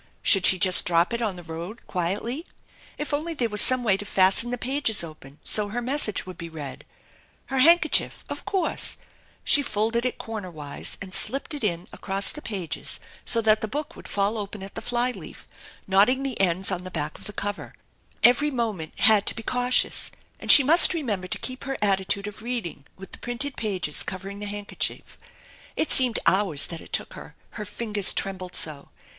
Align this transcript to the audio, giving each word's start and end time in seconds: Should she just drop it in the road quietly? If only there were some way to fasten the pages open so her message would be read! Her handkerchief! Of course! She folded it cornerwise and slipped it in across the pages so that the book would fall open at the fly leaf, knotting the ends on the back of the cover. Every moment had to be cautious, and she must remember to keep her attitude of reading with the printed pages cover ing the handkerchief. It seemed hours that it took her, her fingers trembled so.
Should 0.23 0.47
she 0.47 0.57
just 0.57 0.83
drop 0.85 1.13
it 1.13 1.21
in 1.21 1.35
the 1.35 1.43
road 1.43 1.85
quietly? 1.85 2.43
If 2.97 3.13
only 3.13 3.35
there 3.35 3.49
were 3.49 3.57
some 3.57 3.83
way 3.83 3.97
to 3.97 4.03
fasten 4.03 4.49
the 4.49 4.57
pages 4.57 5.03
open 5.03 5.37
so 5.43 5.67
her 5.67 5.79
message 5.79 6.25
would 6.25 6.39
be 6.39 6.49
read! 6.49 6.85
Her 7.53 7.59
handkerchief! 7.59 8.25
Of 8.27 8.43
course! 8.43 8.97
She 9.43 9.61
folded 9.61 10.03
it 10.03 10.17
cornerwise 10.17 10.97
and 11.03 11.13
slipped 11.13 11.53
it 11.53 11.63
in 11.63 11.87
across 11.93 12.31
the 12.31 12.41
pages 12.41 12.99
so 13.25 13.41
that 13.41 13.61
the 13.61 13.67
book 13.67 13.95
would 13.95 14.07
fall 14.07 14.39
open 14.39 14.63
at 14.63 14.73
the 14.73 14.81
fly 14.81 15.11
leaf, 15.11 15.47
knotting 15.85 16.23
the 16.23 16.41
ends 16.41 16.71
on 16.71 16.83
the 16.83 16.89
back 16.89 17.19
of 17.19 17.25
the 17.25 17.31
cover. 17.31 17.75
Every 18.23 18.49
moment 18.49 18.99
had 19.01 19.27
to 19.27 19.35
be 19.35 19.43
cautious, 19.43 20.09
and 20.39 20.51
she 20.51 20.63
must 20.63 20.95
remember 20.95 21.27
to 21.27 21.37
keep 21.37 21.65
her 21.65 21.77
attitude 21.79 22.25
of 22.25 22.41
reading 22.41 22.85
with 22.97 23.11
the 23.11 23.19
printed 23.19 23.55
pages 23.55 24.01
cover 24.01 24.29
ing 24.29 24.39
the 24.39 24.47
handkerchief. 24.47 25.19
It 25.75 25.91
seemed 25.91 26.17
hours 26.25 26.65
that 26.65 26.81
it 26.81 26.91
took 26.91 27.13
her, 27.13 27.35
her 27.51 27.65
fingers 27.65 28.13
trembled 28.13 28.55
so. 28.55 28.89